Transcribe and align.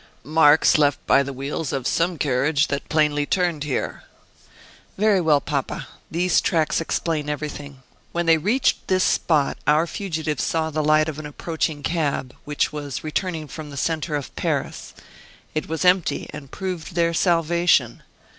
"Marks 0.23 0.79
left 0.79 0.97
by 1.05 1.21
the 1.21 1.31
wheels 1.31 1.71
of 1.71 1.85
some 1.85 2.17
carriage 2.17 2.69
that 2.69 2.89
plainly 2.89 3.27
turned 3.27 3.63
here." 3.63 4.01
"Very 4.97 5.21
well, 5.21 5.39
papa, 5.39 5.89
these 6.09 6.41
tracks 6.41 6.81
explain 6.81 7.29
everything. 7.29 7.83
When 8.11 8.25
they 8.25 8.39
reached 8.39 8.87
this 8.87 9.03
spot, 9.03 9.59
our 9.67 9.85
fugitives 9.85 10.41
saw 10.41 10.71
the 10.71 10.83
light 10.83 11.07
of 11.07 11.19
an 11.19 11.27
approaching 11.27 11.83
cab, 11.83 12.33
which 12.45 12.73
was 12.73 13.03
returning 13.03 13.47
from 13.47 13.69
the 13.69 13.77
centre 13.77 14.15
of 14.15 14.35
Paris. 14.35 14.95
It 15.53 15.69
was 15.69 15.85
empty, 15.85 16.25
and 16.33 16.49
proved 16.49 16.95
their 16.95 17.13
salvation. 17.13 18.01